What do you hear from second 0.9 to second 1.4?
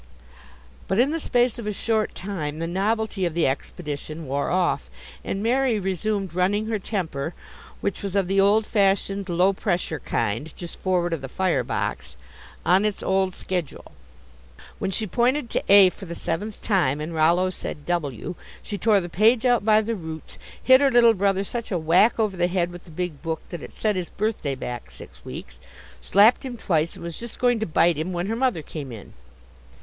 in the